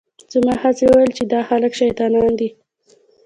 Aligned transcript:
زما 0.33 0.53
ښځې 0.61 0.85
وویل 0.87 1.11
چې 1.17 1.23
دا 1.33 1.39
خلک 1.49 1.71
شیطانان 1.81 2.31
دي. 2.39 2.49